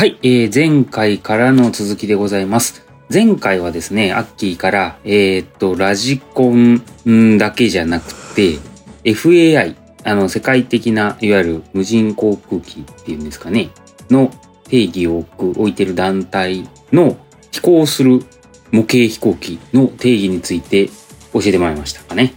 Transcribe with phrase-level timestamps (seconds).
[0.00, 2.86] はい、えー前回からの続きでございます。
[3.12, 8.56] 前回はですね、アッキーから、えーっと、ラジコンんだけじゃなくて、
[9.04, 13.68] FAI、あの、世界的な、いわゆる無人航空機っていうんですかね、
[14.08, 14.30] の
[14.70, 17.18] 定義を置く、置いてる団体の
[17.52, 18.24] 飛行する
[18.70, 20.88] 模型飛行機の定義について
[21.34, 22.32] 教えてもらいましたかね。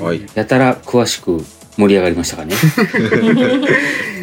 [0.00, 0.22] はい。
[0.34, 1.44] やたら詳しく
[1.76, 2.54] 盛り上がりましたかね。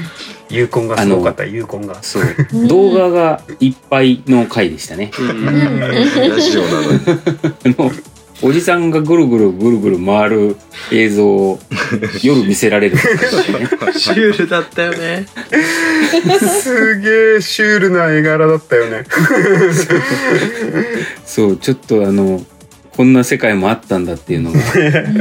[0.53, 2.03] ユーコンがすごかった、ユーコンが。
[2.03, 2.23] そう。
[2.67, 5.11] 動画がいっぱいの回でしたね。
[5.17, 7.91] ラジオなのに。
[8.45, 10.57] おじさんがぐるぐるぐるぐる回る
[10.91, 11.59] 映像を
[12.21, 13.01] 夜見せられるね。
[13.95, 15.25] シュールだったよね。
[16.61, 19.05] すげえシュールな絵柄だったよね。
[21.25, 22.45] そう、ちょっとあの、
[22.91, 24.59] こんな世界もあったんだっていうのが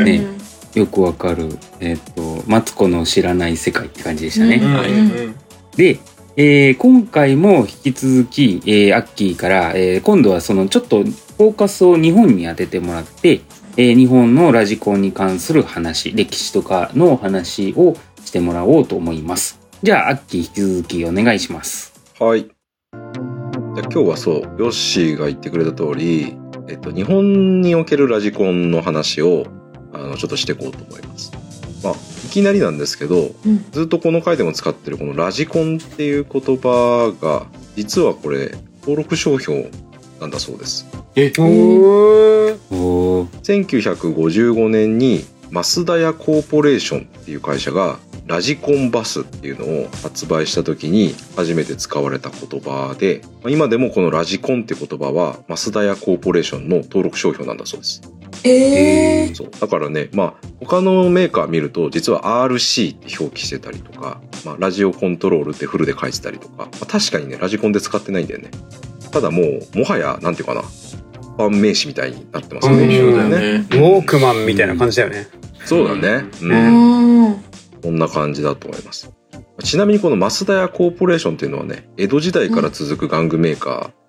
[0.02, 0.26] ね、
[0.74, 4.56] よくわかる、えっ、と、マツコの知らない世界って感じでしたね。
[4.56, 5.34] うん
[5.76, 5.98] で、
[6.36, 13.40] えー今回も引き続き、えーアッキーから、えー今度はそのちょっとフォーカスを日本に当ててもらって、
[13.76, 17.94] えー日本のラジコンに関する話、歴史とかの話を
[18.24, 19.60] してもらおうと思います。
[19.82, 21.92] じゃあ、アッキー引き続きお願いします。
[22.18, 22.42] はい。
[22.42, 26.36] じゃあ今日はそう、ヨッシーが言ってくれた通り、
[26.68, 29.46] えっと、日本におけるラジコンの話を、
[29.92, 31.32] あの、ちょっとしていこうと思います。
[31.82, 39.70] まあ、いきなりなんですけど、うんずっとこの回でも使ってるこのラジコンっていう言葉が、実はこれ、登録商標
[40.20, 40.86] なんだそうです。
[41.14, 58.00] え、おーおー1955年に増田屋コーポレーションっていう会社がラジコンバスっていうのを発売した時に初めて使われた言葉でまあ今でもこのラジコンって言葉は増田屋コーポレーションの登録商標なんだそうです
[58.44, 68.50] えー、そうだからねまあ他のメーカー見ると実は RC って表記してたりとか、まあ、ラジオコントロールってフルで書いてたりとか、まあ確かにねラジコンで使ってないんだよね
[69.12, 73.66] ただもうもはやなんていうかな一般名詞みたいになってますよねそうだよねね。
[73.70, 75.26] ウォークマンみたいな感じだよね。
[75.64, 76.28] そうだね。
[76.40, 76.46] う。
[76.46, 77.42] うんん。
[77.82, 79.10] こんな感じだと思います。
[79.62, 84.01] ちなみにこの増田屋コーポレーションっていうのはね、江戸時代から続く玩具メーカー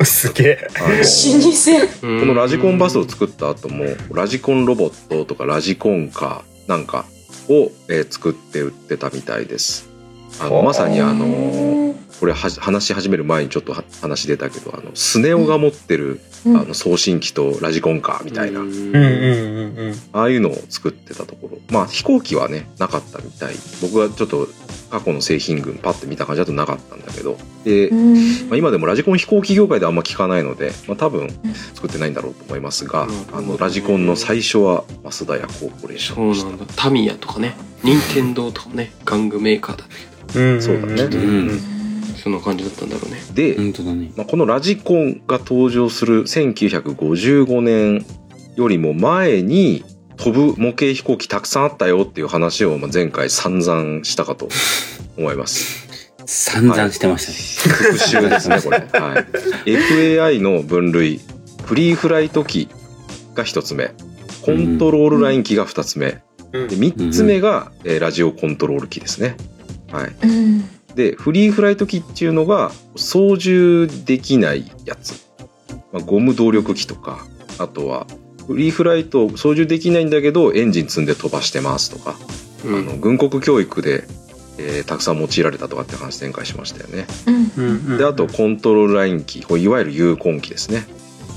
[0.00, 0.68] お すげえ。
[0.76, 2.20] あの、老舗。
[2.20, 7.06] このラジコンバスを作った後も、ラジコンロボットとかラジコンカーなんか
[7.48, 9.88] を、えー作って売ってたみたいです。
[10.40, 11.87] あの、まさにあの、
[12.20, 19.94] これは話し始める前にちょっとは話出たけど、あの、スネ夫が持ってる、うんあの、送信機とラジコンカーみたいな、うんうんうんうん。
[20.12, 21.58] ああいうのを作ってたところ。
[21.70, 23.54] まあ飛行機はね、なかったみたい。
[23.82, 24.48] 僕はちょっと
[24.90, 27.36] 過去の製品群パッて見た感じだとなかったんだけど。
[27.64, 28.14] で、うん
[28.48, 31.28] まあ、今でもラジコン飛行機業界であんま聞かないので、まあ多分
[31.74, 36.48] 作ってないんだろうと思いますが、うんあの、ラジコンの最初は増田屋コーポレーションでした。
[36.48, 36.72] そうなんだ。
[36.74, 37.54] タミヤとかね、
[37.84, 39.94] 任天堂とかもね、玩具メーカーだった
[40.34, 41.77] けうんそうだねうん。
[42.28, 43.20] ど、そんな感じだったんだろうね。
[43.34, 44.12] で、本当だね。
[44.16, 48.04] まあ、このラジコンが登場する1955年
[48.56, 49.84] よりも前に
[50.16, 54.48] 飛ぶ模型飛行機たくさんあったよっていう話をまあ前回散々したかと
[55.16, 55.88] 思います。
[56.26, 57.78] 散々してましたね。
[57.92, 58.78] 復習ですね、これ。
[58.78, 59.26] は
[59.64, 59.70] い。
[59.70, 61.20] FAI の分類、
[61.64, 62.68] フリーフライト機
[63.34, 63.92] が一つ目、
[64.42, 66.06] コントロールライン機が二つ目、
[66.52, 69.36] うんで三つ目が、えーラジオコントロール機ですね。
[69.90, 70.14] はい。
[70.22, 70.64] うん。
[70.98, 75.24] で、フリーフライト機っていうのが操縦できないやつ。
[75.92, 77.24] まあ、ゴム動力機とか、
[77.56, 78.08] あとは、
[78.48, 82.16] フリーフライト操縦できないんだけどエンジン積んで飛ばしてますとか、
[82.64, 84.08] うあの軍国教育で、
[84.58, 87.06] えーたくさん用いられたとかって話展開しましたよね。
[87.26, 87.30] う
[87.62, 87.90] ん。
[87.90, 90.84] うんであとコントロールライン機これいわゆる有根機ですね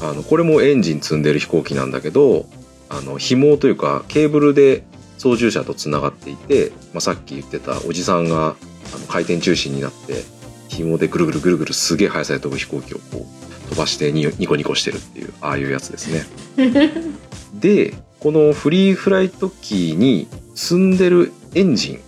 [0.01, 2.47] あのこれもエンジン積んでる飛行機なんだけど
[2.89, 4.83] あの紐というかケーブルで
[5.19, 8.55] 操縦者とつながっていて、まあ、さっき言ってたおじさんが
[8.93, 10.23] あの回転中心になって
[10.67, 16.25] 紐でぐるぐるぐるぐるすげえ速さで飛ぶ飛行機をこう飛ばしてニニコニコしてるっていうああいうやつですね。
[17.59, 21.99] でこのフリーフライト機に積んでるエンジン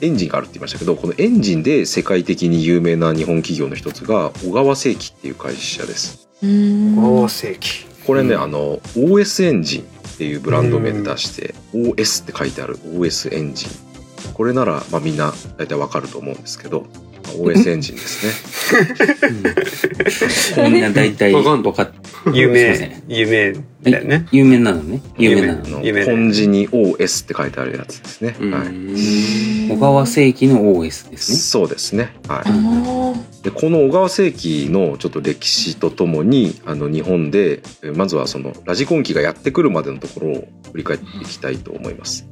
[0.00, 6.98] エンジンがあるって言いましたけどこのエンジンで世界的に有名な日本企業の一つが小川製機っていう会社ですうん。
[6.98, 7.86] おー世紀。
[8.06, 9.84] これね、うんあの OS エンジンっ
[10.18, 13.68] ていうブランド名で出して、OS って書いてある OS エンジン
[14.34, 18.26] これなら、まあ、みんな大体わかると思うんですけど、まあ OS エンジンです
[20.60, 21.90] ね みんな大体わかんの分かっ
[22.32, 23.52] 有名、有名
[23.82, 24.26] だよね。
[24.32, 25.02] 有名なのね。
[25.18, 25.82] 有名なの。
[26.06, 31.38] 本字に OS って書いてあるやつですね、うんはい、小川世紀の OS ですね。
[31.38, 42.26] そうですねはいでこの小川世紀のちょっと歴史とともにあの日本でえまずはそのラジコン機がやってくるまでのところを振り返っていきたいと思います。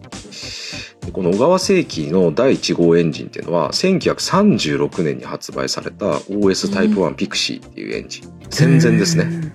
[1.05, 8.33] でこの小川製機の第1号エンジンっていうのは1936年に発売された OS タイプ1ピクシーっていうエンジン。
[8.51, 9.55] 戦前ですね。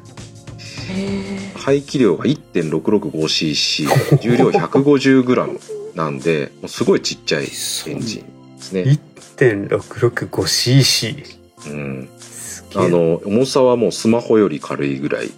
[0.89, 7.47] へ排気量が 1.665cc 重量 150g なんでもうすごいちっちゃいエ
[7.93, 9.00] ンジンですね、
[9.38, 12.85] 1.665cc うん、すげえ。
[12.85, 15.31] あの重さはもうスマホより軽いぐらい、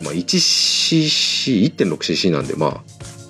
[0.00, 2.82] まあ、1cc1.6cc なんでまあ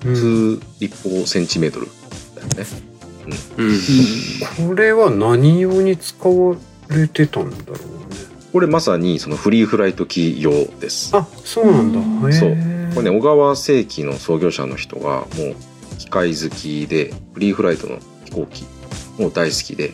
[0.05, 0.15] うん。
[0.15, 1.87] 普通立方センチメートル
[2.35, 2.65] だよね。
[3.57, 4.67] うん。
[4.67, 6.55] これは何用に使わ
[6.89, 7.81] れてたんだろうね。
[8.51, 11.15] これまさにそのフリーフライト機用です。
[11.15, 12.33] あそうなんだ。
[12.33, 12.49] そう。
[12.93, 18.65] これね小川製機の創業者の人がもう機械好きでフリーフライトの飛行機
[19.17, 19.91] もう大好きで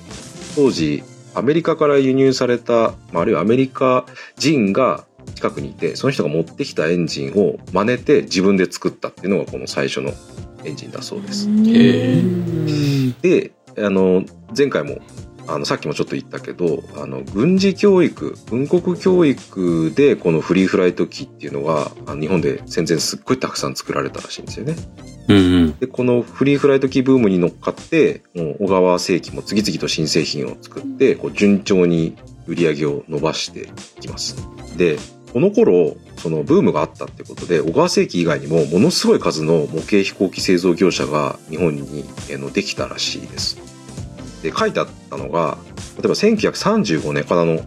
[0.55, 1.03] 当時
[1.35, 4.05] アメリカから輸入された、まあ、あるいはアメリカ
[4.37, 5.05] 人が
[5.35, 10.11] 近くにいてその人が持ってきたエンジンを真似て自分で作ったっていうのがこの最初の
[10.63, 11.47] エンジンだそうです。
[11.49, 12.21] へ
[13.21, 14.23] であの
[14.55, 14.99] 前回も
[15.47, 24.75] あのさっきもちょっと言ったけどあの軍事教育軍国教育でこのフリーフライト機っていうのが日本で戦前すっごいたくさん作られたらしいんですよね。
[25.29, 25.77] うんうん。
[25.77, 34.35] でこのフリーフライト機ブームに乗っかってもう小川製機も次々と新製品を作ってこう順調に売り上げを伸ばしていきます。
[34.77, 34.97] で
[35.37, 43.59] この頃そのブームがあったってことで小川製機以外にもものすごい数の模型飛行機製造業者が日本にえーのできたらしいです。
[44.41, 45.59] で書いてあったのが
[45.95, 47.59] 例えば1935年からの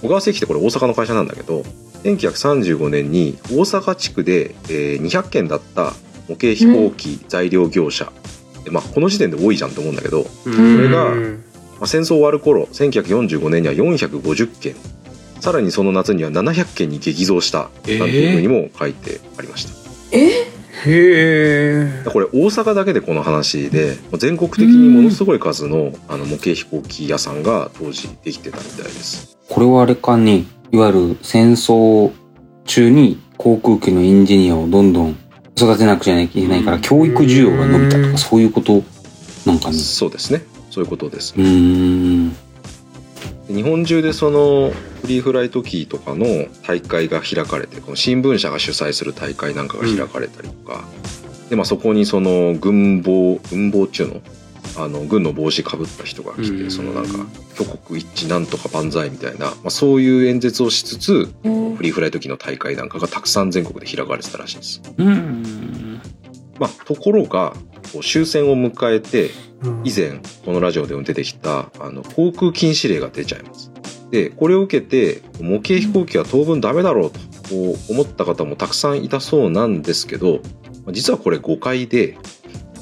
[0.00, 1.60] 小川製機ってこれ大阪の会社なんだけど
[2.04, 5.92] 1935年に大阪地区で、えー200件だった
[6.30, 8.10] 模型飛行機材料業者、
[8.64, 10.76] でまあ、この時点で多いじゃんと思うんだけど、うん。
[10.76, 14.74] これがうんまあ、戦争終わる頃1945年には450件
[15.44, 19.74] さらにその夏には700件に激増したなんていうふうにも書いてありました。
[20.10, 20.46] え？
[20.86, 29.36] へえこれ大阪だけでこの話で全国的にものすごい数のあの模型飛行機屋さんが当時できてたみたいです。
[29.50, 32.10] これはあれかね、いわゆる戦争
[32.64, 35.10] 中に航空機のエンジニアをどんどん
[35.56, 38.82] 育てなくちゃいけないから、うん教育需要が伸びたとうんか、そういうこと
[39.44, 39.74] なんかね。
[39.74, 41.42] そうですねそういうことですう。
[41.42, 42.36] ーん。
[43.48, 44.70] 日本中でその
[45.02, 46.26] フリーフライト機とかの
[46.66, 50.84] 大会が開かれてこの新聞社が主催する大会なんかが開かれたりとか、
[51.50, 54.20] でまあ、そこにその軍帽軍帽中の
[54.76, 64.82] あの軍の帽子かぶった人が来て、うんそのなんか挙国一致なんとか万歳みたいな、まあ、そういう演説をしつつフリーフライト機の大会なんかがたくさん全国で開かれてたらしいです。
[64.96, 66.00] うん。
[66.58, 67.54] まあ、ところが
[67.92, 69.30] こう終戦を迎えて
[69.62, 69.82] うん。
[69.84, 73.70] 以前このラジオでも出てきたあの航空禁止令が出ちゃいます。
[74.10, 80.40] でこれを受けて模型飛行機は当分ダメだろうとこう思った方もたくさんいたそうなんですけど
[80.84, 82.16] まあ実はこれ誤解で、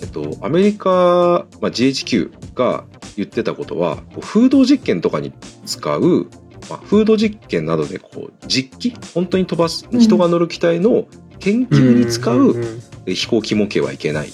[0.03, 2.85] えっと、アメリカ、まあ、GHQ が
[3.17, 5.33] 言ってたことは風洞実験とかに
[5.65, 6.27] 使う、
[6.69, 11.07] まあ、風洞実験などでこう実機本当に飛ばすうん人が乗る機体の
[11.39, 12.55] 研究に使う、
[13.05, 14.29] 飛行機模型はいけない。
[14.29, 14.31] っ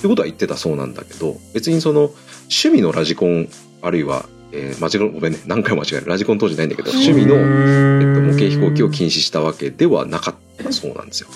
[0.00, 2.10] てことは言ってたそうなんだけど別にその
[2.44, 3.48] 趣味のラジコン
[3.82, 6.06] あるいは、えー、間違えごめんね何回も間違える。
[6.06, 10.34] ラジコン当時ないんだけど趣味の、えっと、模型飛行機を禁止したわけではなかっ
[10.64, 11.28] たそうなんですよ。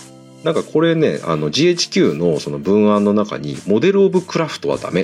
[0.44, 5.02] なんかこれねあの GHQ のその文案の中に「モデル・オブ・クラフトはダメ」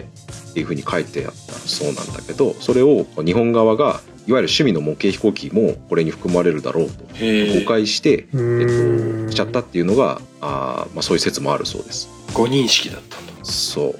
[0.50, 9.22] っていうふうに書いてあったそうなんだけどそれを日本側がいわゆる趣味の模型飛行機もこれに含まれるだろうと誤解して、うえん。
[9.22, 12.10] っと、しちゃったっていうのがあー、まあ、そういう説もあるそうです。
[12.34, 13.94] 誤認識だったんだそう。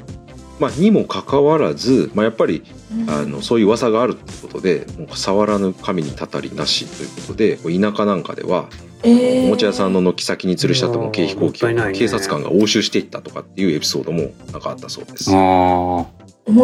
[0.58, 2.64] まあ、にもかかわらず、まあ、やっぱり
[3.06, 8.68] あのそういう噂があるってことでもう触らぬ神にたたりなしということで田舎なんかでは
[9.04, 15.30] えおもちゃ屋さんの軒先に吊るしちゃった模型飛行機を警察官が押収していったとかっていうエピソードもなんかあったそうです。
[15.30, 16.06] ああ、思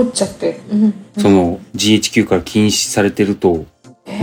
[0.05, 3.67] っちゃって、うん、その GHQ から禁止されてると、も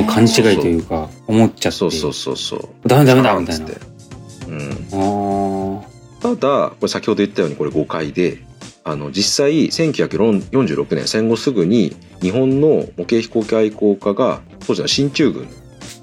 [0.01, 1.77] う勘違いというか、思っちゃって。
[1.77, 2.87] そうそうそうそう。
[2.87, 3.65] ダメダメだみたいな。
[3.65, 3.81] つって
[4.47, 5.79] うん。
[5.79, 5.81] あ
[6.21, 8.39] ただこれ先ほど言ったようにこれ誤解で
[8.83, 15.47] あの実際1946年戦後すぐに日本の模型飛行機愛好家が当時の進駐軍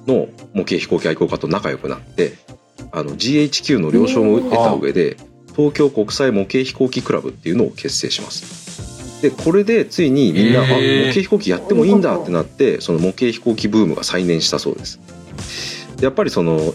[0.06, 2.34] の模型飛行機愛好家と仲良くなって
[2.92, 5.16] あの GHQ の了承も得た上で
[5.56, 9.22] 東京国際模型飛行機クラブっていうのを結成します。
[9.22, 10.68] でこれでついにみんな、あ模
[11.08, 15.00] 型飛行機やってもいいんだってなってその模型飛行機ブームが再燃したそうです。
[15.96, 16.74] でやっぱりその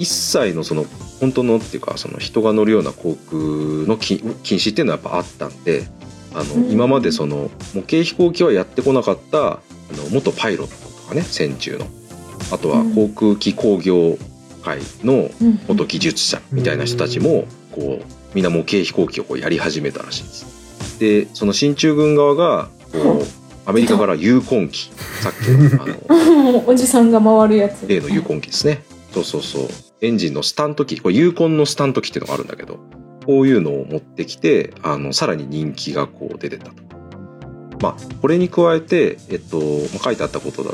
[0.00, 0.86] 一切のその
[1.20, 3.36] 本当のっていうかその人が乗るような航空
[3.86, 5.86] の禁禁止っていうのはやっぱあったんで
[6.34, 6.70] あの、うん。
[6.72, 9.60] 今までその模型飛行機はやってこなかったあ
[9.92, 11.86] の元パイロットとかね戦中の。
[12.50, 14.16] あとは航空機工業
[14.64, 15.60] 界のうん。
[15.68, 18.04] 元技術者みたいな人たちもこう
[18.34, 20.98] みんな模型飛行機をこうやり始めたらしいです。
[20.98, 24.90] でその進駐軍側がこうアメリカからユーコン機
[25.20, 27.86] さっきのあの おじさんが回るやつ。
[27.86, 28.82] 例のユーコン機ですね。
[29.12, 29.68] そうそうそう
[30.00, 32.78] エンジンのスタント機これユーコンのスタント機っていうのがあるんだけど
[33.26, 36.82] こういうのを持ってきてあのさらに人気がこう出てたと。
[37.80, 40.70] まあこれに加えて、えっとまあ、書いてあったことだ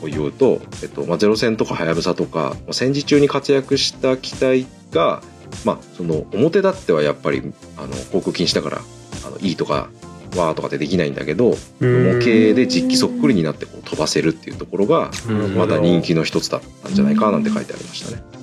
[0.00, 5.22] と言うと、えっとまあ、ゼロ戦とかハヤブサとかまあ戦時中に活躍した機体が、
[5.64, 7.42] まあ、その表立ってはやっぱり
[7.78, 8.82] あの航空禁止だから
[9.26, 9.88] あのいいとか
[10.36, 11.50] わーとかってできないんだけど
[11.80, 12.24] 模型
[12.54, 18.41] で実機そっくりになってこう飛ばせるっていうところがうんまた人気の一つだったんじゃないかなんて書いてありましたね。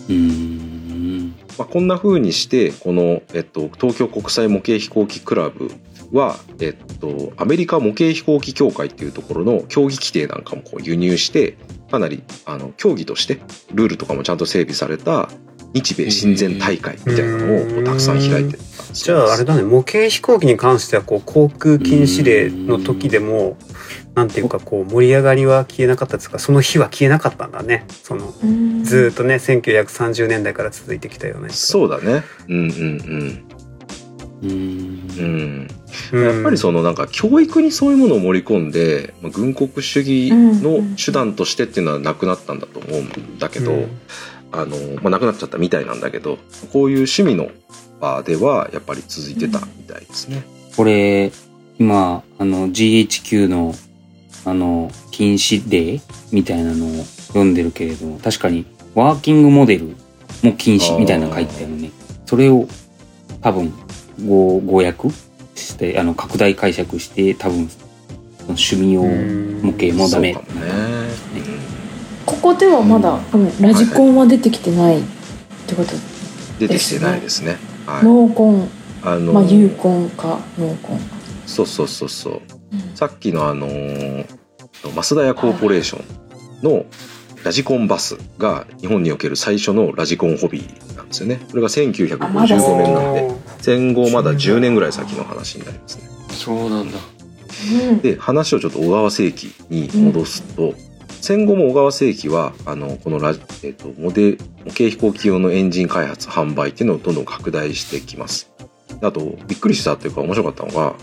[1.58, 5.70] まあ、こんな風にしてこの、えっと、東京国際模型飛行機クラブ
[6.12, 11.58] は、えっと、アメリカ模型飛行機協会っていうところの競技規定なんかもこう輸入して
[11.92, 13.42] かなりあの競技として
[13.74, 15.30] ルールとかもちゃんと整備された
[15.74, 18.58] 日米親善大会みたいなのをたくさん開いて
[18.94, 23.56] じゃああれだね模型飛行機に関してはこう航空禁止令の時でも
[24.16, 26.40] なんていうかこう盛り上がりは消えなかったですか？
[26.40, 27.86] その日は消えなかったんだね。
[28.04, 28.84] そのうん。
[28.84, 32.24] ずーっとね1930年代から続いてきたようなそうだね。
[32.50, 33.44] うんうんうーん。
[34.44, 35.70] うん。
[36.12, 36.22] ううん。
[36.22, 43.88] んやっぱりそのなんか教育にそういうものを盛り込んで、まあ、軍国主義の手段としてっていうのはなくなったんだと思うんだけど、うん
[44.52, 46.38] あの、まあ、なくなっちゃったみたいなんだけど、
[46.74, 47.50] こういう趣味の
[48.00, 50.44] 場ではやっぱり続いてたみたいですね。
[50.76, 51.32] これ、
[51.80, 53.76] 今、あの、GHQ の、
[54.46, 56.02] あの、禁止令
[56.32, 58.66] みたいなのを読んでるけれども、確かに、
[58.96, 59.96] ワーキングモデル
[60.44, 61.92] も禁止みたいなの書いてあるね。
[62.26, 62.68] それを、
[63.42, 63.74] 多分、
[64.26, 65.10] ご、語訳
[65.56, 67.70] して、あの、拡大解釈して、多分、
[68.48, 70.34] 趣味用模型もダメ。
[70.34, 70.40] ね。
[72.42, 75.04] ここではまだ多分ラジコンは出てきてないっ
[75.68, 75.92] てこと。
[76.60, 77.58] 出てきてないですね。
[77.86, 78.04] はい。
[78.06, 78.70] ノーコン、
[79.04, 81.00] あのまあユーコンかノーコン。
[81.46, 82.34] そうそうそうそう。
[82.34, 82.40] うん
[82.96, 84.26] さっきのあのー、
[84.84, 86.04] 増田屋コーポレーショ
[86.62, 86.86] ンの
[87.44, 91.40] ラジコンバスが日本における最初のラジコンホビーなんですよね。
[91.50, 93.32] これが1955あまだそう年なんで、
[93.62, 96.10] 戦後まだ10年ぐらい先の話になりますね。
[96.30, 96.98] そうなんだ。
[97.90, 100.74] うんで話をちょっと小川世紀に戻すと、
[101.22, 108.52] 戦後も小川世紀はあのこのラジ、えっとモデ模型飛行機用のエンジン開発販売っていうのをどんどん拡大してきます。
[109.02, 110.96] あとびっくりしたっていうか面白かったのが、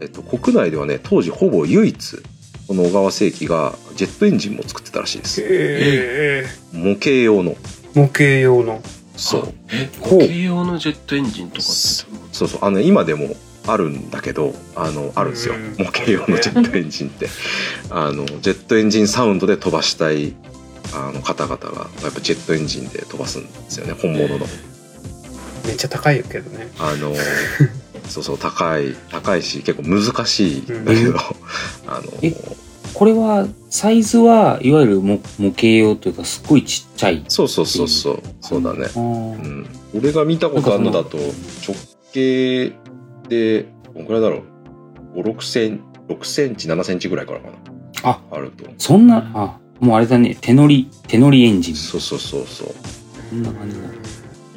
[0.00, 2.22] えっと、国内ではね当時ほぼ唯一
[2.66, 5.42] この小川世紀がジェットエンジンも作ってたらしいです。
[5.44, 7.52] え模型用の。
[7.52, 7.56] ー
[7.94, 8.82] 模型用の。
[9.16, 9.54] そう。
[9.70, 10.18] え、ほう。
[10.20, 11.72] 模型用のジェットエンジンとかって
[12.32, 12.58] そうそう。
[12.62, 15.54] あの今でもあるんだけどあのあるんですよ。
[15.54, 15.76] うん。
[15.78, 17.28] 模型用のジェットエンジンって。
[17.90, 20.34] あのジェットエンジンサウンドで飛ばしたい
[20.92, 24.46] あの方々がやっぱジェットエンジンで飛ばすんですよね本物の。
[25.66, 26.68] めっちゃ高いけどね。
[26.78, 27.14] あの
[28.08, 31.16] そうそう高い高いし結構難しいんだけど、うん。
[31.86, 32.34] あのえ
[32.94, 37.24] これは、サイズはいわゆる模模型用というか、すっごいちっちゃい。
[37.26, 38.86] そうそうそうそうそうだね。
[38.94, 39.66] うん。
[39.96, 41.76] 俺が見たことあるのだと直
[42.12, 42.72] 径
[43.28, 44.42] でどんくらいだろ
[45.14, 47.54] う？56セン6センチ7センチぐらいからかな
[48.02, 51.74] ああるとそんな、あ、もうあれだね、手乗り、手乗りエンジン。
[51.74, 52.68] そうそうそうそう
[53.30, 53.88] こんな感じだ。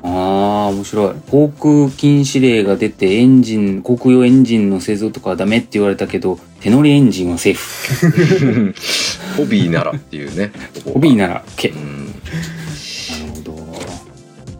[0.04, 1.16] ああ、面白い。
[1.30, 8.74] 航空禁止令が出て、エンジン、航空用エンジンの製造とかはダメって言われたけど、手乗りエンジンはセーフ。
[9.38, 10.52] ホビーならっていうね
[10.86, 11.74] ホビーなら OK。
[11.74, 12.14] うん。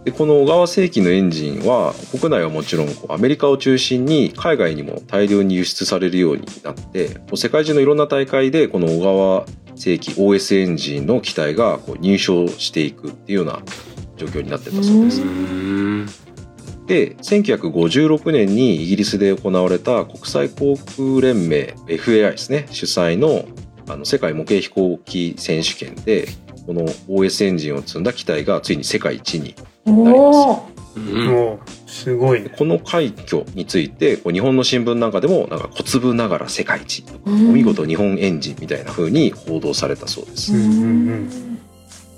[0.08, 9.46] でこの小川世紀のエンジンは国内はもちろんこうアメリカを中心に海外にも大量に輸出されるようになってこう世界中のいろんな大会でこの小川
[9.76, 13.62] 世紀 OS エンジンの機体がこう入賞していくっていうような
[14.16, 15.22] 状況になってたそうです。
[16.88, 23.44] で1956年にイギリスで行われた国際航空連盟 FAI ですね主催の
[23.90, 26.30] あの世界模型飛行機選手権で
[26.66, 29.54] この OS エンジンを積んだ機体がついに世界一に
[29.88, 30.68] おお。
[31.86, 32.42] すごい。
[32.42, 41.60] ねこの快挙について日本の新聞なんかでもなんか小粒ながら世界一おお見事日本エンジンみたいな風に報道されたそうです、うんうんうん。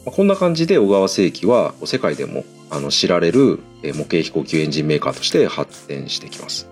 [0.06, 6.68] まあこんな感じで小川世紀は世界でもあの知られるえー模型飛行機エンジンメーカーとして発展してきます。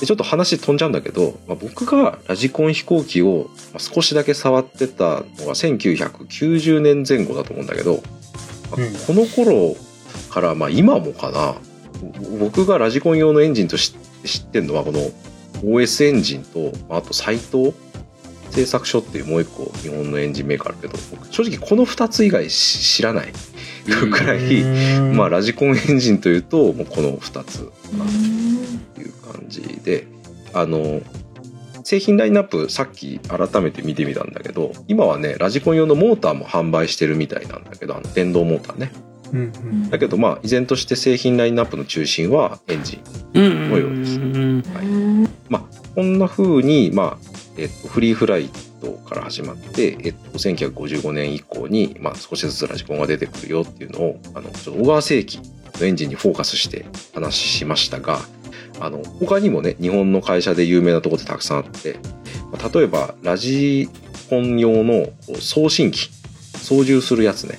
[0.00, 8.02] でちょっと話飛んじゃうんだけど、まあ、僕がラジコン飛行機をまあ少しだけ触ってたのが1990年前後だと思うんだけど、
[9.06, 9.76] この頃
[10.30, 11.54] からまあ今もかな。
[12.38, 15.00] 僕がラジコン用のエンジンとし知ってるのはこの
[15.62, 17.72] OS エンジンとまああと斎藤
[18.50, 23.32] 製作所っていうもう一個日本のエンジンメーカーあるけど僕正直この2つ以外し知らない。
[23.84, 24.62] くらい、
[25.14, 27.64] まあラジコンエンジンというともうこの2つか
[27.98, 28.04] な。
[28.94, 30.06] という感じで
[30.52, 31.00] あの
[31.84, 38.90] 製品ラインナップさっき改めて見てみたんだけど今はねラジコン用のモーターも販売してるみたいなんだけどあの電動モーターね。
[39.32, 39.90] うんうん。
[39.90, 42.96] だけどまあ依然として製品ラインナップの中心はエンジ
[43.34, 44.64] ンうんのようですんうん。
[45.94, 47.18] こんな風に、まあ
[47.56, 48.50] えっと、フリーフライ
[48.80, 55.38] トから始まって、えっと、1955年以降に、まあ、少しずつラジコンが出てくるよっていうのをあのちょっと小川世紀
[55.78, 58.18] のエンジンにフォーカスして話しましたが
[58.80, 61.98] あの他にもね日本の会社で有名なところってたくさんあって、
[62.52, 63.88] まあ例えばラジ
[64.28, 65.08] コン用の
[65.40, 66.10] 送信機
[66.58, 67.58] 操縦するやつね。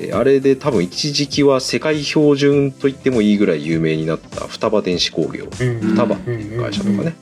[0.00, 5.44] えあれで多分一時期は世界標準と言ってもいいぐらい有名になった双葉電子工業。
[5.44, 7.14] うん双葉っていう会社とかね、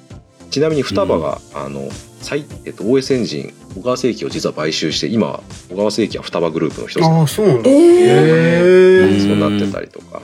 [0.51, 1.89] ちなみに双葉が、あの
[2.21, 7.05] 最えっと、OS エンジン小川製機を実は買収して今小川製機は双葉グループの一つ。
[7.05, 7.71] ああそうなんだ。
[7.71, 10.23] えへえうんそうなってたりとか。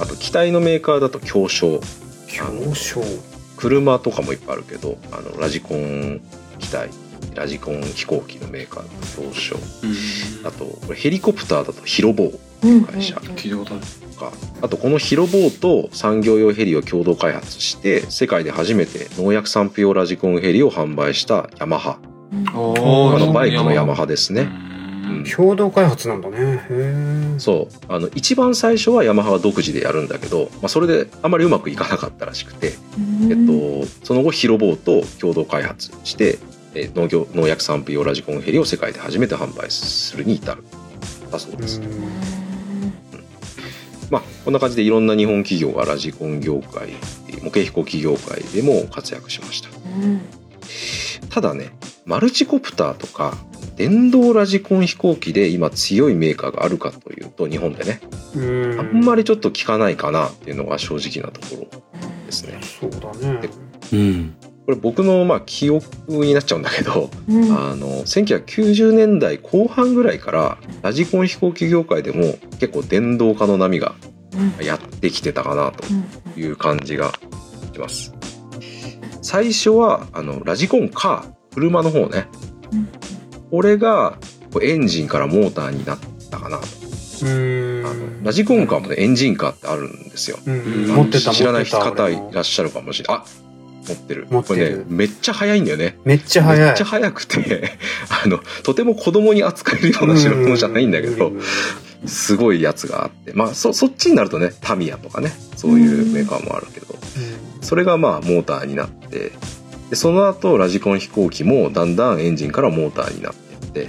[0.00, 1.80] あと機体のメーカーだと京商
[2.40, 3.02] 表彰。
[3.56, 6.20] 車とかもいっぱいあるけどあのラジコン
[6.58, 6.90] 機体
[7.36, 10.46] ラジコン飛行機のメーカーだと京商うん。
[10.46, 12.38] あとこれヘリコプターだとヒロボー。
[12.64, 12.84] うん。
[12.84, 13.14] 会社。
[13.16, 13.84] 聞いたことある。
[14.12, 21.98] とかあとこのヒロボーと産業用ヘリを共同開発して世界で初めて農薬散布用ラジコンヘリを販売したヤマハ。
[22.32, 24.71] ああのバイクのヤマハですね、うん
[25.24, 26.60] 共同開発なんだね。
[27.38, 27.74] そう。
[27.88, 32.74] あの一番最初はヤマハは独自でやるんだけど、まあ、それであまりうまくいかなかったらしくて、
[33.30, 36.38] えっと、その後ヒロボーと共同開発して
[36.74, 40.62] えー農業農薬散布用ラジコンヘリを世界で初めて販売するに至る。
[41.30, 41.80] だそうです、
[44.10, 46.90] まあこんな感じでいろんな日本企業がラジコン業界
[47.42, 49.70] 模型飛行機業界でも活躍しました。
[51.30, 51.70] ただね
[52.04, 53.34] マルチコプターとか
[53.76, 58.00] 電動ラジコン飛行機で今強いメーカーがあるかというと日本でね。
[58.34, 58.40] う
[58.76, 62.58] んあんまりちょっと聞かないかなっていうのが正直なところですね。
[62.62, 63.48] そうだね。
[63.92, 64.34] うん。
[64.64, 67.52] これ僕のまあ記憶になっちゃうんだけどうん。
[67.52, 73.94] あの1990年代後半ぐらいからラジコン飛行機業界でも結構電動化の波が
[74.60, 77.12] やってきてたかなという感じが
[77.72, 78.12] します。
[79.22, 82.26] 最初はあのラジコンカー車の方ね。
[83.50, 84.18] これが
[84.52, 85.98] こうエンジンからモーターになっ
[86.30, 86.66] たかなと。
[87.26, 87.86] うん。
[87.86, 90.38] あのラジコンカーもねエンジンカーってあるんですよ。
[90.44, 90.54] うん。
[90.54, 93.24] うん持ってた知らない方いらっしゃるかもしれないあ
[93.88, 94.26] 持ってる。
[94.30, 94.70] 持ってる。
[94.70, 95.98] これねめっちゃ速いんだよね。
[96.04, 96.66] めっちゃ速い。
[96.66, 97.78] めっちゃ速くて
[98.24, 101.40] あのとても子供に扱えるような代物じゃないんだけどうん
[102.06, 103.32] すごいやつがあって。
[103.34, 106.86] まあそそっちになるとねタミヤとかねそういうメーカーもあるけど。
[107.60, 109.32] それがまあモーターになって
[109.92, 113.88] でその後ラジコン飛行機もだんだんエンジンからモーターになっていっ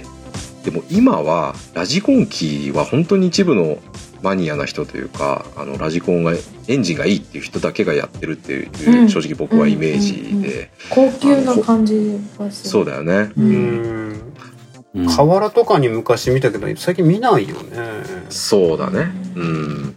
[0.62, 3.78] でも今はラジコン機は本当に一部の
[4.20, 6.34] マニアな人というかあのラジコンが
[6.68, 9.08] エンジンがいいっていう人だけがやってるっていう、うん。
[9.08, 12.70] 正直僕はイメージで、高級な感じがする。
[12.70, 13.32] そうだよね。
[13.38, 14.12] ううん。
[14.12, 14.32] ん
[14.96, 15.06] うん。
[15.06, 17.78] 河原とかに昔見たけど最近見ないよね。
[18.28, 19.10] そうだね。
[19.36, 19.96] うん。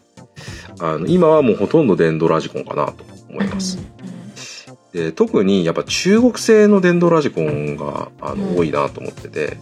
[0.79, 3.77] あの今はもうほとんど電動ラジコンかなと思います、
[4.93, 8.57] で特にやっぱ中国製の電動ラジコンがあの、うん。
[8.57, 9.57] 多いなと思ってて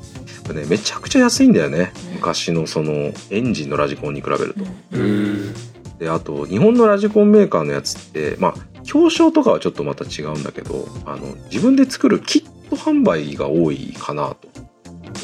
[0.45, 1.91] これねめちゃくちゃ安いんだよね。
[2.13, 4.63] 昔のそのエンジンのラジコンに比べると。
[4.91, 5.53] うん。
[5.97, 8.53] であと日本のラジコンメーカーのやつってまあ
[8.93, 14.55] 表彰とかはちょっとまた違うんだけどあの自分で作るキット販売が多いかなと。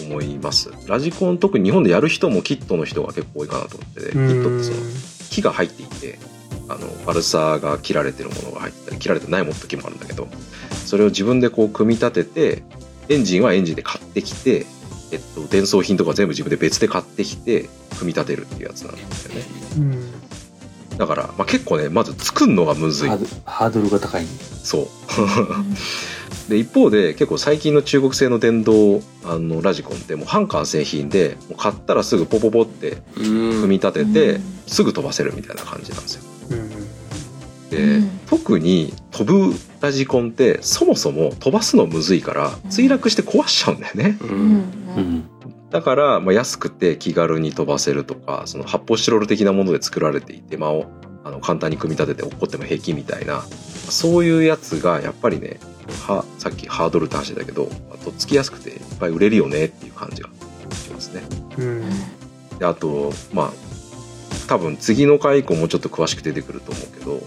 [0.04, 0.72] 思います。
[0.88, 4.78] ラジコン特に日本でやる人もキットの人が結構多いかなと思っててキットってその
[5.30, 6.20] 木が入っていて
[6.74, 10.28] あのバルサーが切られてるものが入ってたり切られてないも時もあるんだけど
[10.86, 12.64] それを自分でこう組み立てて
[13.10, 14.66] エンジンはエンジンで買ってきて、
[15.12, 19.42] えっと、伝送品とか全部自分で別で買ってきて組み立てるっていうやつなんですよね。
[19.78, 19.80] う
[20.96, 20.98] ん。
[20.98, 23.10] だから、まあ、結構ねまず作るのがむずい。
[23.46, 24.24] ハードルが高い。
[24.24, 24.30] ね
[24.64, 24.88] そう。
[26.50, 33.24] で一方で結構最近の中国製の電動あのラジコンってもう半完成品でもう買ったらすぐポポポってうん。
[33.24, 34.44] 組み立てて、うん。
[34.68, 36.31] すぐ飛ばせるみたいな感じなんですよ
[37.72, 38.20] うんで、うん。
[38.28, 44.18] 特に飛ぶラジコンってそもそも飛ばすのむずいから墜落して壊しちゃうんだよね。
[44.22, 44.34] ううん。
[44.34, 44.64] ん
[44.98, 45.24] うん。
[45.70, 50.72] だから、まあ、安くて気軽に飛ばせるとかその発泡スチロール的なもので作られていて、まあ、
[51.24, 55.60] あの簡単に組み立てて落っこっても平気みたいなそういうやつがやっぱりね
[56.08, 57.68] はさっきハードルって話だけど
[58.04, 60.30] とっつきやすくていっぱい売れるよねっていう感じが
[60.74, 61.24] しますね。
[61.58, 61.90] うん。
[62.60, 63.52] であとまあ
[64.48, 67.22] 多分次の回以降もうちょっと詳しく出てくると思うけど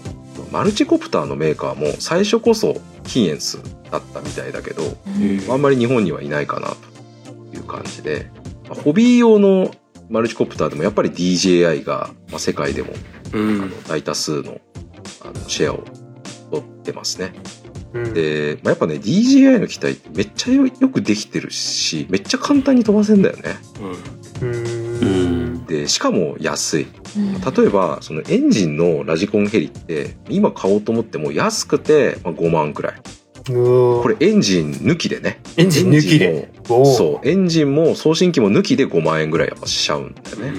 [0.55, 3.59] マルチコプターのメーカーも最初こそキーエンス
[3.91, 8.31] だったみたいだけどうんあんまり日本にはいないかなという感じで、
[8.69, 9.69] まあホビー用の
[10.09, 12.93] マルチコプターでもやっぱり DJI が、まあ、世界でも
[13.33, 14.61] うあんの大多数の
[15.25, 15.83] あのシェアを
[16.51, 17.33] 取ってますね。
[17.91, 18.13] うん。
[18.13, 23.57] で、まあ、やっぱね DJI の機体ってめっちゃよよくできてるしめっちゃ簡単に飛ばせんだよね。
[24.41, 24.49] うん。
[24.49, 25.34] ううんん
[25.65, 26.87] でしかも安い。
[27.17, 27.41] うん。
[27.41, 33.01] 例えばそのエンジンのラジコンヘリって今買おうと思っても安くてまあ5万くらい。
[33.47, 35.39] ここれエンジン抜きでね。
[35.57, 36.25] エンジン抜きで？
[36.25, 40.47] エンジンおーもそうエンジンも送信機も抜きで5万円ぐらいやっぱしちゃうんだよね。
[40.47, 40.51] う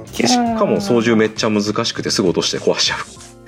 [0.00, 0.04] ん。
[0.04, 2.98] でしかも操縦めっちゃ難しくてすぐ落として壊しちゃう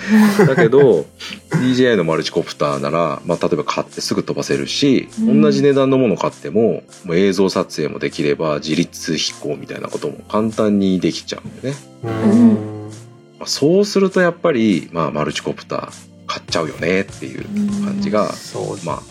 [0.46, 1.06] だけど
[1.50, 5.42] DJI のマルチコプターなら、まあ、例えば買ってすぐ飛ばせるし、うん。
[5.42, 12.90] 同じ値段のもの買ってももう映像撮影もできれば自立飛行みたいなことも簡単にできちゃうんでね、うん。
[13.38, 15.88] まあ、そうするとやっぱり、まあ、マルチコプター
[16.26, 17.44] 買っちゃうよねっていう
[17.84, 19.02] 感じが、そうまあ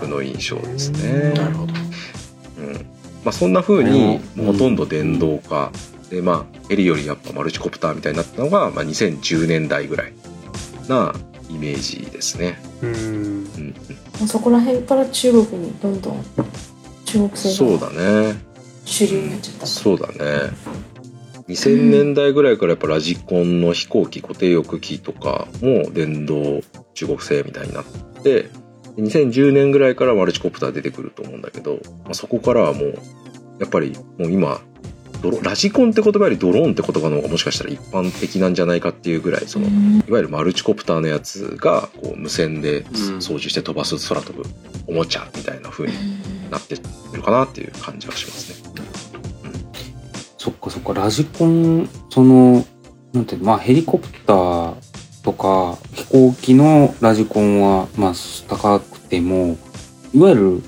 [0.00, 1.32] 僕の印象ですね。
[1.34, 1.72] なるほど。
[2.58, 2.72] うん。
[3.24, 5.72] まあ、そんな風にほとんど電動化、
[6.10, 10.12] でまあヘリよりやっぱマルチコプターみたいになったのが、まあ、2010年代ぐらい
[10.88, 11.14] な
[11.48, 12.58] イメージですね。
[12.82, 12.90] うん。
[14.20, 16.24] うん、そこら辺から中国にどんどん
[17.04, 18.36] 中国製そうがだね。
[18.84, 20.14] 主流になっちゃったそうだね。
[21.48, 26.62] 2000年代ぐらいからやっぱラジコンの飛行機固定翼機とかも電動
[26.94, 27.84] 中国製みたいになっ
[28.22, 28.48] て
[28.96, 32.94] 2010年ぐらいからマルチコプター出てくると思うんだけど、まあ、そこからはもう
[33.60, 34.62] やっぱりもう今
[35.42, 40.04] ラジコンって言葉よりドローンって言葉の方がもしかしたら一般的なんじゃないかっていうぐらいそのうん。
[40.06, 44.48] いわゆるマルチコプターのやつがこう無線でうん操縦して飛ばす空飛ぶ
[44.86, 45.94] おもちゃみたいな風に
[46.50, 46.76] なって
[47.12, 48.74] るかなっていう感じはしますね。
[50.36, 52.66] そっかそっか、ラジコン、その、
[53.14, 54.74] なんていうのまあヘリコプター
[55.22, 58.12] とか飛行機のラジコンは、まあ
[58.46, 59.56] 高くても、
[60.12, 60.62] いわゆる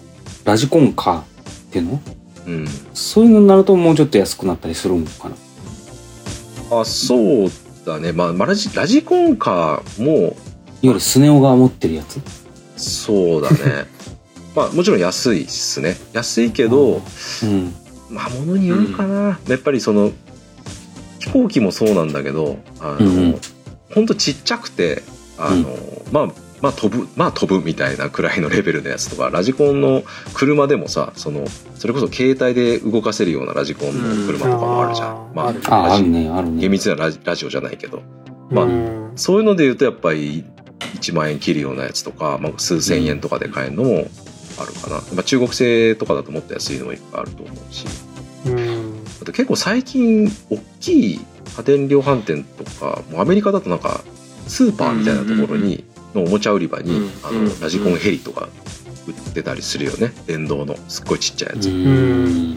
[0.47, 1.25] ラジコンカーっ
[1.73, 2.01] ていうの？
[2.47, 5.37] うんそういうのになるともうちょっと安くなったりするのかな。
[6.81, 7.51] あそう
[7.85, 10.37] だね、まあ、まあラジラジコンカーも。
[10.83, 12.21] いわゆるスネ夫が持ってるやつ？
[12.77, 13.87] そうだね。
[14.55, 15.97] まあもちろん安いっすね。
[16.13, 17.03] 安いけど、
[17.43, 17.75] うん。
[18.11, 20.13] まあものによるかな、やっぱりその
[21.19, 23.41] 飛行機もそうなんだけどあの、うんうん。
[23.95, 25.03] ほんとちっちゃくて
[25.39, 25.77] あの、
[26.13, 26.29] まあ
[26.67, 30.03] まあ飛ぶまあ飛ぶみたいなくらいのレベルのやつとかラジコンの
[30.35, 36.61] 車でもさそのそれこそ携帯で動かせるようなラジコンの車とかもあるじゃん、まあうんあるあ、あラジるね、あるね。
[36.61, 38.03] 厳密なラジラジオじゃないけど。
[38.51, 40.45] まあうんそういうので言うとやっぱり
[40.97, 44.09] 1万円切るようなやつとか、まあ、数千円とかで買えるのも
[44.61, 47.87] あるかな、まあ、中国製とかだともっと安いのもいっぱいあると思うし。
[48.47, 49.01] うん。
[49.23, 51.21] あと結構最近大きい
[51.57, 54.03] 家電量販店とかもうアメリカだとなんか
[54.47, 55.85] スーパーみたいなところに
[56.17, 58.49] のおもちゃ売り場にうんあうんのラジコンヘリとか
[59.07, 62.57] 売ってたりするよね電動のすっごいちっちゃいやつ、ううんうんん。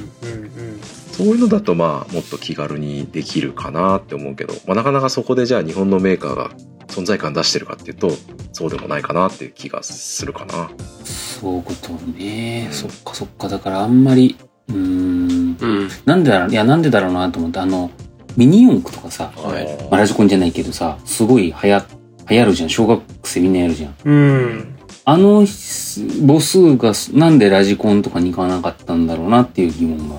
[1.12, 6.52] そういうのだとまあもっと気軽にできるかなって思うけど、まあ、なかなかそこでじゃあ日本のメーカーが
[6.88, 8.12] 存在感出してるかっていうと
[8.52, 10.70] そうでもないかなっていう気がするかな。
[11.06, 12.68] そういうことね。
[12.70, 13.48] うんそっかそっか。
[13.48, 14.36] だからあんまり、
[14.70, 15.58] うーん。
[15.60, 17.92] うんなんでだろう、いや、なんでだろうなと思って、あの、
[18.36, 21.82] ミニ四駆とかさ、はいまあ、ラジコンじゃないけどさ、すごい流行、
[22.30, 22.70] 流行るじゃん。
[22.70, 23.96] 小学生みんなやるじゃん。
[24.04, 30.16] うんあの母数がなんでラジコンとかに行かなかったんだろうなっていう疑問が。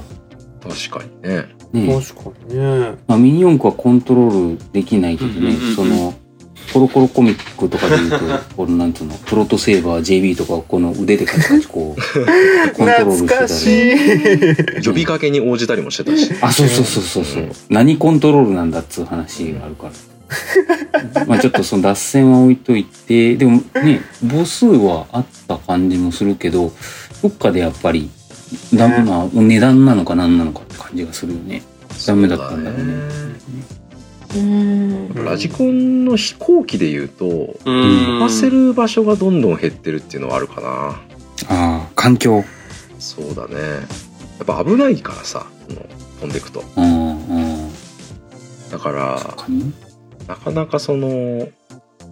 [0.62, 1.60] 確かにね。
[1.72, 6.14] ね確かにねまあ、ミニ四駆はコントロールできないけどね、うんうんうんうんその、
[6.72, 8.18] コロコロコミックとかで言うと、
[8.56, 12.00] このなんつうの、プロトセーバー JB とかこの腕でカチカチこう、
[12.74, 14.84] コントロールしてたり。
[14.84, 16.32] 呼びかけに応じたりもしてたし。
[16.40, 19.92] あ、そうそうそうそうそう、うん何コントロールなんだっつう話があるから。
[21.26, 26.72] まあちょっとその脱線は置いといて、でもね、母数はあった感じもするけど、
[27.22, 28.10] どっかでやっぱり、
[28.74, 31.62] ダメな、値段なのか何なのかって感じがするよね。
[32.06, 33.30] ダメだったんだろうね。
[34.36, 40.68] うんラジコンの飛行機で言うと、う飛んばせる場所がどんどん減ってるっていうのはあるかな。
[40.68, 40.98] あ
[41.48, 42.44] あ、環境。
[43.00, 43.56] そうだね。
[44.38, 45.46] やっぱ危ないからさ、
[46.20, 46.62] 飛んでいくと。
[46.76, 47.72] うん、うん。
[48.70, 49.36] だから、
[50.30, 51.48] なかなかその、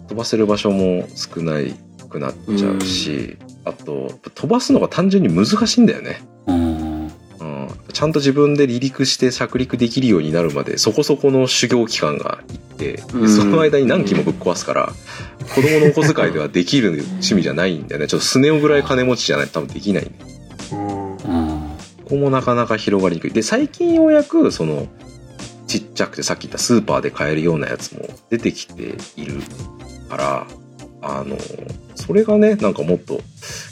[0.09, 1.73] 飛ばせる場所も少ない
[2.09, 6.21] くなっちゃうし、あと、飛ばすのが単純に難しいんだよね。
[6.47, 7.03] うん。
[7.03, 14.91] うん、ちゃんと自分で離陸して着陸できるようになるまでそこそこの修行期間がいって、その間に何機もぶっ壊すから
[15.55, 18.07] 子供のお小遣いではできる趣味じゃないんだよね。
[18.07, 20.03] ちょっとスネ夫ぐらい金持ちじゃないと多分できない。
[20.03, 20.11] んで
[20.73, 21.11] うん。
[21.11, 21.17] うん。
[22.03, 23.31] ここもなかなか広がりにくい。
[23.31, 24.87] で最近ようやくその
[25.69, 29.39] ちっちゃくてさっき言ったスーパーで買えるようなやつも出てきている
[30.09, 30.47] から
[31.01, 31.37] あの
[31.95, 33.21] それがねなんかもっと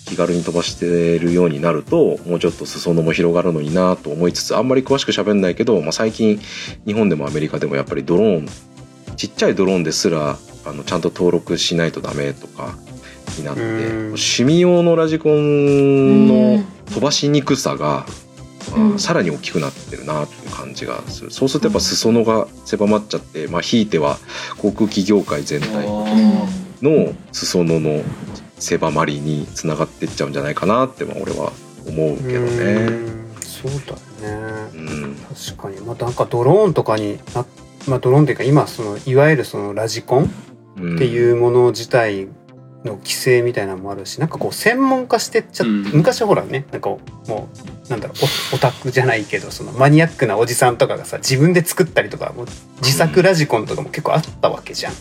[0.05, 6.39] 気軽に飛ばしてるようになるともうちょっと裾野も広がるのになと思いつつあんまり詳しく喋んないけど、まあ、最近
[6.86, 8.47] 日本でもアメリカでもやっぱりドローン
[9.17, 12.77] ちっちゃいドローンですらあのちゃんと登録しないとダメとか
[13.39, 13.97] になってうん。
[14.10, 18.05] 趣味用のラジコンの飛ばしにくさが、
[18.97, 21.32] さらに大きくなってるなっていう感じがする。
[21.32, 24.17] そうするとやっぱ裾野が狭まっちゃって、まあ、ひいては
[24.60, 25.88] 航空機業界全体
[26.82, 28.03] の裾野の
[28.60, 31.51] 狭まりにつながっていっちゃうんじゃないかなってまあ俺は
[31.88, 32.86] 思うけどうね。
[32.86, 33.27] ん。
[33.41, 33.95] そうだ
[34.27, 34.69] ね。
[34.73, 34.77] う
[35.08, 35.15] ん。
[35.15, 35.80] 確かに。
[35.86, 37.45] まあなんかドローンとかにな
[37.88, 40.30] まあドローンっていうか今そのいわゆるそのラジコン
[40.77, 40.95] うん。
[40.95, 42.27] っていうもの自体
[42.84, 45.84] の規制みたいなのもあるしなんかこう専門化してっちゃって、うん。
[45.97, 46.99] 昔はほらねなんかも
[47.53, 48.17] うなんだろう
[48.54, 52.47] オオタクじゃないけどそのマニアックなおじさんとかがさ自分で作ったりとかもう
[52.82, 54.93] 自作ラジコンとかも結構あったわけじゃん。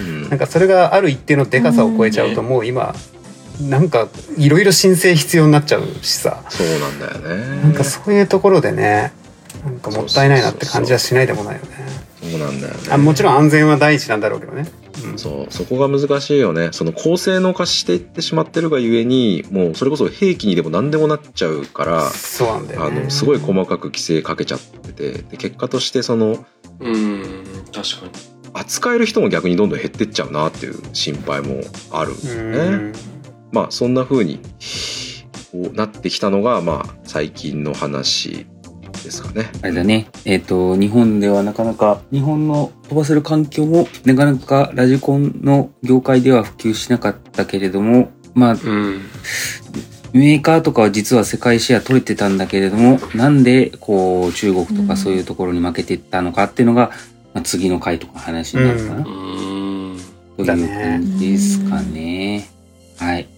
[0.00, 2.94] うんなんかそれがある一定のでかさを超えちゃうともう今
[3.60, 7.62] なんかいろいろ申請必要になっちゃうしさそうなんだよね。
[7.62, 9.12] なんかそういうところでね
[9.64, 11.68] なんかもったいないなって感じはしないでもないよね。
[12.30, 12.80] そうなんだよね。
[12.90, 14.66] あもちろん安全は第一なんだろうけどね。
[15.04, 23.00] うんそうそこが難しいよねその高性能化していってしまってるがゆえにもうそれこそ兵器にでも何でもなっちゃうからそうなんだよね。
[23.00, 26.44] あのすごい細かく規制かけちゃっててで結果としてその
[26.80, 27.22] うん
[27.72, 28.12] 確かに
[28.54, 31.60] 扱える人も逆にどんどん減ってっちゃうなっていう心配も
[31.90, 32.58] あるんですよね。
[32.58, 32.92] うん
[33.52, 34.40] まあそんな風に
[35.52, 38.46] こうなってきたのがまあ最近の話
[39.04, 39.50] ですかね。
[39.62, 40.08] あれだね。
[40.24, 49.00] えっ、と、日本ではなかなか、日本の飛ばせる環境も、なかなかラジコンの業界では普及しなかったけれども、まあ、うん
[50.12, 56.90] メーカーとかは実は世界シェア取れてたんだけれども、なんで、こう、中国とうんかそういうところに負けていったのかっていうのが、
[57.34, 59.40] まあ、次の回とか話になるかな、うんう
[59.96, 59.98] ん
[60.36, 62.48] という感じですかね。
[62.98, 63.28] はい。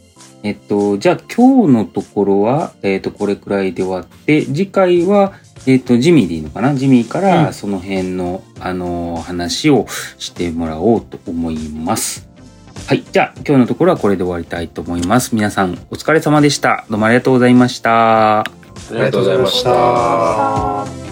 [0.42, 5.32] えっと、じゃあ今日のところは、えっと、これくらいで終わって、次回は、
[5.66, 6.74] えっと、ジミーでいいのかな？
[6.74, 9.86] ジミーかうんらその辺の、あの、話を
[10.18, 12.28] してもらおうと思います。
[12.86, 13.02] はい。
[13.10, 15.34] じゃあ今日のところはこれで終わりたいと思います。
[15.34, 16.84] 皆さんお疲れ様でした。
[16.88, 17.06] どうも。
[17.06, 18.40] ありがとうございました。
[18.40, 18.44] あ
[18.92, 21.05] りがとうございました